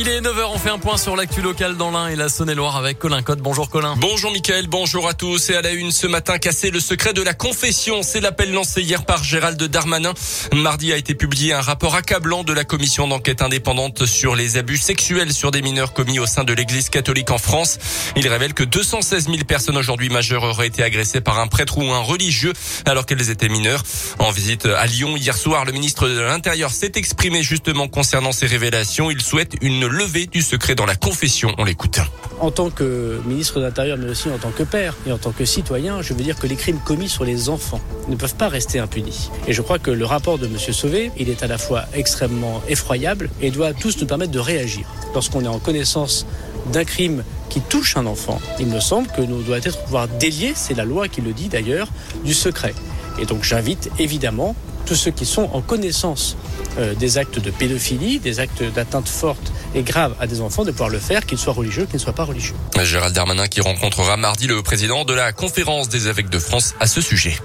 Il 0.00 0.08
est 0.08 0.20
9h, 0.20 0.44
on 0.54 0.58
fait 0.58 0.70
un 0.70 0.78
point 0.78 0.96
sur 0.96 1.16
l'actu 1.16 1.42
local 1.42 1.76
dans 1.76 1.90
l'Ain 1.90 2.06
et 2.06 2.14
la 2.14 2.28
Saône-et-Loire 2.28 2.76
avec 2.76 3.00
Colin 3.00 3.20
Cotte. 3.22 3.40
Bonjour 3.40 3.68
Colin. 3.68 3.96
Bonjour 3.96 4.30
Mickaël, 4.30 4.68
bonjour 4.68 5.08
à 5.08 5.14
tous. 5.14 5.50
Et 5.50 5.56
à 5.56 5.60
la 5.60 5.72
une 5.72 5.90
ce 5.90 6.06
matin, 6.06 6.38
casser 6.38 6.70
le 6.70 6.78
secret 6.78 7.12
de 7.14 7.20
la 7.20 7.34
confession. 7.34 8.04
C'est 8.04 8.20
l'appel 8.20 8.52
lancé 8.52 8.80
hier 8.80 9.04
par 9.04 9.24
Gérald 9.24 9.60
Darmanin. 9.60 10.14
Mardi 10.54 10.92
a 10.92 10.96
été 10.96 11.16
publié 11.16 11.52
un 11.52 11.60
rapport 11.60 11.96
accablant 11.96 12.44
de 12.44 12.52
la 12.52 12.62
commission 12.62 13.08
d'enquête 13.08 13.42
indépendante 13.42 14.06
sur 14.06 14.36
les 14.36 14.56
abus 14.56 14.76
sexuels 14.76 15.32
sur 15.32 15.50
des 15.50 15.62
mineurs 15.62 15.92
commis 15.92 16.20
au 16.20 16.26
sein 16.26 16.44
de 16.44 16.52
l'église 16.52 16.90
catholique 16.90 17.32
en 17.32 17.38
France. 17.38 17.80
Il 18.14 18.28
révèle 18.28 18.54
que 18.54 18.62
216 18.62 19.24
000 19.24 19.38
personnes 19.48 19.76
aujourd'hui 19.76 20.10
majeures 20.10 20.44
auraient 20.44 20.68
été 20.68 20.84
agressées 20.84 21.22
par 21.22 21.40
un 21.40 21.48
prêtre 21.48 21.76
ou 21.76 21.82
un 21.90 22.02
religieux 22.02 22.52
alors 22.86 23.04
qu'elles 23.04 23.30
étaient 23.30 23.48
mineures. 23.48 23.82
En 24.20 24.30
visite 24.30 24.66
à 24.66 24.86
Lyon 24.86 25.16
hier 25.16 25.36
soir, 25.36 25.64
le 25.64 25.72
ministre 25.72 26.08
de 26.08 26.20
l'Intérieur 26.20 26.70
s'est 26.70 26.92
exprimé 26.94 27.42
justement 27.42 27.88
concernant 27.88 28.30
ces 28.30 28.46
révélations. 28.46 29.10
Il 29.10 29.22
souhaite 29.22 29.56
une 29.60 29.87
levée 29.88 30.26
du 30.26 30.42
secret 30.42 30.74
dans 30.74 30.86
la 30.86 30.94
confession. 30.94 31.54
On 31.58 31.64
l'écoute. 31.64 31.98
En 32.40 32.50
tant 32.50 32.70
que 32.70 33.20
ministre 33.26 33.58
de 33.58 33.64
l'Intérieur, 33.64 33.98
mais 33.98 34.08
aussi 34.08 34.28
en 34.28 34.38
tant 34.38 34.50
que 34.50 34.62
père 34.62 34.94
et 35.06 35.12
en 35.12 35.18
tant 35.18 35.32
que 35.32 35.44
citoyen, 35.44 36.02
je 36.02 36.14
veux 36.14 36.22
dire 36.22 36.38
que 36.38 36.46
les 36.46 36.56
crimes 36.56 36.80
commis 36.84 37.08
sur 37.08 37.24
les 37.24 37.48
enfants 37.48 37.80
ne 38.08 38.16
peuvent 38.16 38.34
pas 38.34 38.48
rester 38.48 38.78
impunis. 38.78 39.30
Et 39.46 39.52
je 39.52 39.62
crois 39.62 39.78
que 39.78 39.90
le 39.90 40.04
rapport 40.04 40.38
de 40.38 40.46
M. 40.46 40.58
Sauvé, 40.58 41.10
il 41.18 41.28
est 41.28 41.42
à 41.42 41.46
la 41.46 41.58
fois 41.58 41.84
extrêmement 41.94 42.62
effroyable 42.68 43.30
et 43.40 43.50
doit 43.50 43.72
tous 43.72 43.98
nous 44.00 44.06
permettre 44.06 44.32
de 44.32 44.38
réagir. 44.38 44.86
Lorsqu'on 45.14 45.44
est 45.44 45.48
en 45.48 45.58
connaissance 45.58 46.26
d'un 46.72 46.84
crime 46.84 47.24
qui 47.48 47.60
touche 47.60 47.96
un 47.96 48.06
enfant, 48.06 48.40
il 48.60 48.66
me 48.66 48.80
semble 48.80 49.08
que 49.08 49.22
nous 49.22 49.42
doit 49.42 49.58
être 49.58 49.82
pouvoir 49.84 50.06
délier, 50.06 50.52
c'est 50.54 50.74
la 50.74 50.84
loi 50.84 51.08
qui 51.08 51.20
le 51.20 51.32
dit 51.32 51.48
d'ailleurs, 51.48 51.88
du 52.24 52.34
secret. 52.34 52.74
Et 53.20 53.26
donc 53.26 53.42
j'invite 53.42 53.90
évidemment 53.98 54.54
tous 54.88 54.94
ceux 54.94 55.10
qui 55.10 55.26
sont 55.26 55.50
en 55.52 55.60
connaissance 55.60 56.36
euh, 56.78 56.94
des 56.94 57.18
actes 57.18 57.38
de 57.38 57.50
pédophilie, 57.50 58.20
des 58.20 58.40
actes 58.40 58.62
d'atteinte 58.74 59.06
forte 59.06 59.52
et 59.74 59.82
grave 59.82 60.14
à 60.18 60.26
des 60.26 60.40
enfants, 60.40 60.64
de 60.64 60.70
pouvoir 60.70 60.88
le 60.88 60.98
faire, 60.98 61.26
qu'ils 61.26 61.36
soient 61.36 61.52
religieux, 61.52 61.84
qu'ils 61.84 61.96
ne 61.96 62.00
soient 62.00 62.14
pas 62.14 62.24
religieux. 62.24 62.54
Gérald 62.82 63.14
Darmanin 63.14 63.48
qui 63.48 63.60
rencontrera 63.60 64.16
mardi 64.16 64.46
le 64.46 64.62
président 64.62 65.04
de 65.04 65.12
la 65.12 65.32
conférence 65.32 65.90
des 65.90 66.08
évêques 66.08 66.30
de 66.30 66.38
France 66.38 66.74
à 66.80 66.86
ce 66.86 67.02
sujet. 67.02 67.36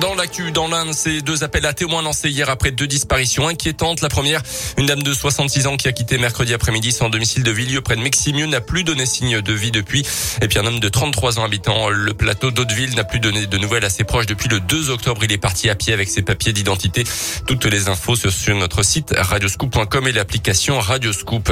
Dans 0.00 0.14
l'actu, 0.14 0.50
dans 0.52 0.68
l'Inde, 0.68 0.92
ces 0.92 1.22
deux 1.22 1.42
appels 1.42 1.64
à 1.64 1.72
témoins 1.72 2.02
lancés 2.02 2.28
hier 2.28 2.50
après 2.50 2.70
deux 2.70 2.86
disparitions 2.86 3.48
inquiétantes. 3.48 4.02
La 4.02 4.08
première, 4.08 4.42
une 4.76 4.86
dame 4.86 5.02
de 5.02 5.14
66 5.14 5.66
ans 5.68 5.76
qui 5.76 5.88
a 5.88 5.92
quitté 5.92 6.18
mercredi 6.18 6.52
après-midi 6.52 6.92
son 6.92 7.08
domicile 7.08 7.42
de 7.42 7.50
Villieu 7.50 7.80
près 7.80 7.96
de 7.96 8.02
Meximieux 8.02 8.46
n'a 8.46 8.60
plus 8.60 8.84
donné 8.84 9.06
signe 9.06 9.40
de 9.40 9.52
vie 9.52 9.70
depuis. 9.70 10.04
Et 10.42 10.48
puis 10.48 10.58
un 10.58 10.66
homme 10.66 10.80
de 10.80 10.88
33 10.88 11.38
ans 11.38 11.44
habitant 11.44 11.88
le 11.88 12.12
plateau 12.12 12.50
d'Hauteville 12.50 12.94
n'a 12.94 13.04
plus 13.04 13.20
donné 13.20 13.46
de 13.46 13.58
nouvelles 13.58 13.84
à 13.84 13.88
ses 13.88 14.04
proches 14.04 14.26
depuis 14.26 14.48
le 14.48 14.60
2 14.60 14.90
octobre. 14.90 15.24
Il 15.24 15.32
est 15.32 15.38
parti 15.38 15.70
à 15.70 15.74
pied 15.74 15.94
avec 15.94 16.10
ses 16.10 16.22
papiers 16.22 16.52
d'identité. 16.52 17.04
Toutes 17.46 17.64
les 17.64 17.88
infos 17.88 18.16
sur 18.16 18.54
notre 18.54 18.82
site 18.82 19.14
radioscoop.com 19.16 20.06
et 20.08 20.12
l'application 20.12 20.78
Radioscoop. 20.78 21.50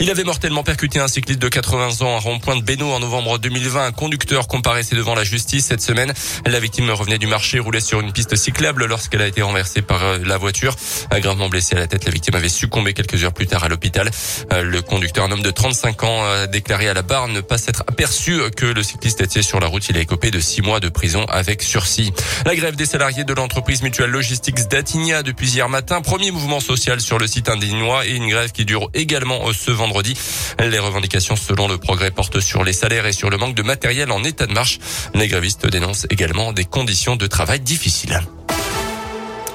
Il 0.00 0.08
avait 0.08 0.24
mortellement 0.24 0.62
percuté 0.62 0.98
un 0.98 1.08
cycliste 1.08 1.40
de 1.40 1.48
80 1.48 2.00
ans 2.00 2.16
à 2.16 2.20
rond-point 2.20 2.56
de 2.56 2.62
Beno 2.62 2.90
en 2.90 3.00
novembre 3.00 3.38
2020. 3.38 3.84
Un 3.84 3.92
conducteur 3.92 4.48
comparaissait 4.48 4.96
devant 4.96 5.14
la 5.14 5.24
justice 5.24 5.66
cette 5.66 5.82
semaine. 5.82 6.14
La 6.46 6.58
victime 6.58 6.88
revenait 6.90 7.18
du 7.18 7.26
marché, 7.26 7.58
roulait 7.58 7.81
sur 7.82 8.00
une 8.00 8.12
piste 8.12 8.36
cyclable 8.36 8.86
lorsqu'elle 8.86 9.22
a 9.22 9.26
été 9.26 9.42
renversée 9.42 9.82
par 9.82 10.02
euh, 10.02 10.18
la 10.24 10.38
voiture. 10.38 10.74
Gravement 11.20 11.48
blessée 11.48 11.76
à 11.76 11.78
la 11.78 11.86
tête, 11.86 12.04
la 12.04 12.10
victime 12.10 12.34
avait 12.34 12.48
succombé 12.48 12.94
quelques 12.94 13.22
heures 13.22 13.32
plus 13.32 13.46
tard 13.46 13.64
à 13.64 13.68
l'hôpital. 13.68 14.10
Euh, 14.52 14.62
le 14.62 14.82
conducteur, 14.82 15.24
un 15.24 15.30
homme 15.30 15.42
de 15.42 15.50
35 15.50 16.02
ans, 16.04 16.24
a 16.24 16.46
déclaré 16.46 16.88
à 16.88 16.94
la 16.94 17.02
barre 17.02 17.28
ne 17.28 17.40
pas 17.40 17.58
s'être 17.58 17.84
aperçu 17.86 18.40
que 18.56 18.66
le 18.66 18.82
cycliste 18.82 19.20
était 19.20 19.42
sur 19.42 19.60
la 19.60 19.66
route. 19.66 19.88
Il 19.88 19.96
a 19.96 20.00
écopé 20.00 20.30
de 20.30 20.40
six 20.40 20.62
mois 20.62 20.80
de 20.80 20.88
prison 20.88 21.24
avec 21.28 21.62
sursis. 21.62 22.12
La 22.46 22.56
grève 22.56 22.76
des 22.76 22.86
salariés 22.86 23.24
de 23.24 23.34
l'entreprise 23.34 23.82
mutuelle 23.82 24.10
Logistics 24.10 24.68
d'Atigna 24.68 25.22
depuis 25.22 25.50
hier 25.50 25.68
matin. 25.68 26.00
Premier 26.00 26.30
mouvement 26.30 26.60
social 26.60 27.00
sur 27.00 27.18
le 27.18 27.26
site 27.26 27.48
indinois 27.48 28.06
et 28.06 28.12
une 28.12 28.28
grève 28.28 28.52
qui 28.52 28.64
dure 28.64 28.88
également 28.94 29.48
euh, 29.48 29.52
ce 29.52 29.70
vendredi. 29.70 30.16
Les 30.58 30.78
revendications 30.78 31.36
selon 31.36 31.68
le 31.68 31.78
progrès 31.78 32.10
portent 32.10 32.40
sur 32.40 32.64
les 32.64 32.72
salaires 32.72 33.06
et 33.06 33.12
sur 33.12 33.30
le 33.30 33.36
manque 33.36 33.54
de 33.54 33.62
matériel 33.62 34.10
en 34.10 34.22
état 34.24 34.46
de 34.46 34.52
marche. 34.52 34.78
Les 35.14 35.28
grévistes 35.28 35.66
dénoncent 35.66 36.06
également 36.10 36.52
des 36.52 36.64
conditions 36.64 37.16
de 37.16 37.26
travail 37.26 37.60
difficiles. 37.62 38.41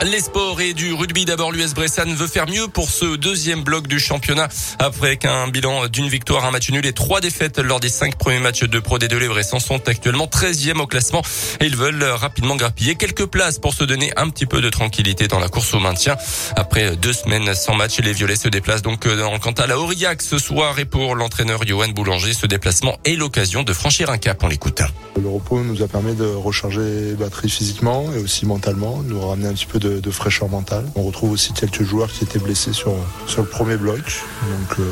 Les 0.06 0.22
sports 0.22 0.62
et 0.62 0.76
du 0.76 0.94
rugby 0.94 1.26
d'abord 1.26 1.52
l'US 1.52 1.74
Bressan 1.74 2.14
veut 2.14 2.28
faire 2.28 2.48
mieux 2.48 2.68
pour 2.68 2.92
ce 2.92 3.16
deuxième 3.16 3.64
bloc 3.64 3.88
du 3.88 4.00
championnat 4.00 4.48
après 4.78 5.18
qu'un 5.18 5.48
bilan 5.48 5.88
d'une 5.88 6.08
victoire, 6.08 6.46
un 6.46 6.52
match 6.52 6.70
nul 6.70 6.86
et 6.86 6.94
trois 6.94 7.20
défaites 7.20 7.58
lors 7.58 7.80
des 7.80 7.90
cinq 7.90 8.16
premiers 8.16 8.40
matchs 8.40 8.64
de 8.64 8.80
Pro 8.80 9.00
D2 9.00 9.18
les 9.18 9.28
Bressans 9.28 9.60
sont 9.60 9.90
actuellement 9.90 10.28
13e 10.28 10.80
au 10.80 10.86
classement 10.86 11.24
et 11.60 11.66
ils 11.66 11.76
veulent 11.76 12.04
rapidement 12.04 12.56
grappiller 12.56 12.94
quelques 12.94 13.26
places 13.26 13.58
pour 13.58 13.74
se 13.74 13.84
donner 13.84 14.14
un 14.18 14.30
petit 14.30 14.46
peu 14.46 14.62
de 14.62 14.70
tranquillité 14.70 15.28
dans 15.28 15.40
la 15.40 15.48
course 15.48 15.74
au 15.74 15.80
maintien. 15.80 16.16
Après 16.56 16.96
deux 16.96 17.14
semaines 17.14 17.56
sans 17.56 17.74
match, 17.74 18.00
les 18.00 18.14
Violets 18.14 18.36
se 18.36 18.50
déplacent 18.50 18.84
donc 18.84 19.08
dans 19.08 19.40
quant 19.40 19.52
à 19.52 19.66
la 19.66 19.80
Aurillac 19.80 20.22
ce 20.22 20.38
soir 20.38 20.78
et 20.78 20.86
pour 20.86 21.16
l'entraîneur 21.16 21.66
Johan 21.66 21.90
Boulanger, 21.90 22.34
ce 22.36 22.46
déplacement 22.46 23.00
est 23.04 23.16
l'occasion 23.16 23.64
de 23.64 23.74
franchir 23.74 24.12
un 24.12 24.20
cap. 24.20 24.44
On 24.44 24.48
l'écoute. 24.48 24.84
Le 25.20 25.28
repos 25.28 25.64
nous 25.64 25.82
a 25.82 25.88
permis 25.88 26.14
de 26.14 26.26
recharger 26.26 27.14
batterie 27.18 27.50
physiquement 27.50 28.06
et 28.16 28.20
aussi 28.20 28.46
mentalement, 28.46 29.02
nous 29.04 29.28
ramener 29.28 29.48
un 29.48 29.54
petit 29.54 29.66
peu 29.66 29.80
de 29.80 29.87
de, 30.02 30.12
fraîcheur 30.12 30.50
mentale. 30.50 30.86
On 30.96 31.04
retrouve 31.04 31.32
aussi 31.32 31.54
quelques 31.54 31.84
joueurs 31.84 32.12
qui 32.12 32.24
étaient 32.24 32.40
blessés 32.40 32.74
sur, 32.74 32.94
sur 33.28 33.42
le 33.42 33.48
premier 33.48 33.78
bloc. 33.78 34.00
Donc 34.00 34.80
euh, 34.80 34.92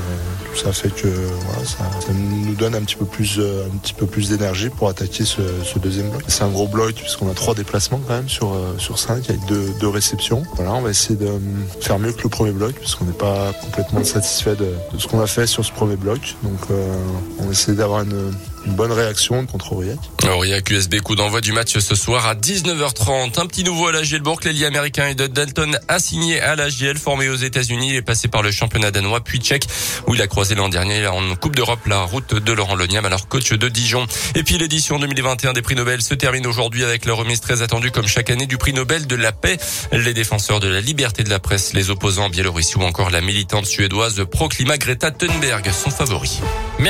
ça 0.56 0.72
fait 0.74 0.90
que 0.90 1.08
voilà, 1.08 1.66
ça, 1.66 1.84
nous 2.14 2.56
donne 2.56 2.76
un 2.76 2.82
petit 2.82 2.96
peu 2.96 3.06
plus, 3.06 3.38
euh, 3.40 3.68
plus 4.10 4.30
d'énergie 4.30 4.70
pour 4.70 4.90
attaquer 4.90 5.26
ce, 5.26 5.42
deuxième 5.80 6.10
bloc. 6.10 6.24
C'est 6.28 6.44
un 6.44 6.50
gros 6.50 6.68
bloc 6.68 6.96
puisqu'on 6.96 7.30
a 7.30 7.34
trois 7.34 7.56
déplacements 7.56 8.02
quand 8.08 8.16
même 8.16 8.30
sur, 8.30 8.54
euh, 8.54 8.76
sur 8.78 9.00
cinq 9.00 9.30
avec 9.30 9.46
deux, 9.46 9.74
deux 9.80 9.90
réceptions. 9.90 10.44
Voilà, 10.56 10.74
on 10.74 10.82
va 10.82 10.90
essayer 10.90 11.16
de 11.16 11.30
faire 11.82 12.00
mieux 12.00 12.12
que 12.12 12.24
le 12.24 12.30
premier 12.30 12.52
bloc 12.52 12.76
puisqu'on 12.76 13.06
n'est 13.06 13.14
pas 13.14 13.54
complètement 13.54 14.04
satisfait 14.04 14.56
de, 14.56 14.74
de 14.94 15.00
ce 15.00 15.08
qu'on 15.08 15.22
a 15.22 15.28
fait 15.28 15.48
sur 15.48 15.66
ce 15.66 15.72
premier 15.72 15.96
bloc. 15.96 16.36
Donc 16.44 16.60
on 17.40 17.46
va 17.46 17.52
essayer 17.52 17.78
d'avoir 17.78 18.02
une 18.02 18.32
une 18.66 18.74
bonne 18.74 18.92
réaction 18.92 19.46
contre 19.46 19.74
Aurillac. 19.74 20.00
Aurillac 20.28 20.70
USB, 20.70 21.00
coup 21.02 21.16
d'envoi 21.16 21.42
du 21.42 21.52
match 21.52 21.78
ce 21.78 21.96
soir 21.96 22.26
à 22.26 22.36
19h30. 22.36 23.40
Un 23.40 23.46
petit 23.46 23.64
nouveau 23.64 23.88
à 23.88 23.92
la 23.92 24.04
Gielbourg, 24.04 24.40
l'ailier 24.44 24.66
américain 24.66 25.14
de 25.14 25.28
Dalton 25.28 25.78
a 25.88 26.00
signé 26.00 26.42
à 26.42 26.56
la 26.56 26.70
GL, 26.70 26.98
formé 26.98 27.30
aux 27.30 27.36
États-Unis. 27.36 27.90
Il 27.90 27.96
est 27.96 28.02
passé 28.02 28.28
par 28.28 28.42
le 28.42 28.52
championnat 28.52 28.92
danois 28.92 29.24
puis 29.24 29.40
tchèque, 29.40 29.68
où 30.08 30.16
il 30.16 30.22
a 30.22 30.28
croisé 30.28 30.56
l'an 30.56 30.70
dernier 30.70 31.06
en 31.08 31.36
Coupe 31.36 31.56
d'Europe 31.56 31.80
la 31.86 32.02
route 32.02 32.34
de 32.34 32.54
Laurent 32.54 32.76
Loniam, 32.76 33.06
alors 33.06 33.28
coach 33.28 33.52
de 33.52 33.70
Dijon. 33.70 34.08
Et 34.36 34.44
puis 34.44 34.58
l'édition 34.58 35.00
2021 35.00 35.54
des 35.54 35.62
prix 35.62 35.76
Nobel 35.76 36.02
se 36.02 36.14
termine 36.14 36.48
aujourd'hui 36.48 36.84
avec 36.84 37.06
la 37.06 37.14
remise 37.14 37.42
très 37.42 37.62
attendue 37.62 37.92
comme 37.92 38.08
chaque 38.08 38.30
année 38.30 38.48
du 38.48 38.58
prix 38.58 38.74
Nobel 38.74 39.06
de 39.08 39.16
la 39.16 39.32
paix. 39.32 39.58
Les 39.92 40.14
défenseurs 40.14 40.60
de 40.60 40.68
la 40.68 40.82
liberté 40.82 41.24
de 41.24 41.30
la 41.30 41.40
presse, 41.40 41.74
les 41.74 41.90
opposants 41.90 42.26
en 42.26 42.30
Biélorussie 42.30 42.78
ou 42.78 42.84
encore 42.84 43.12
la 43.12 43.22
militante 43.22 43.66
suédoise 43.66 44.24
pro-climat 44.30 44.78
Greta 44.78 45.12
Thunberg 45.12 45.72
sont 45.72 45.92
favoris. 45.92 46.42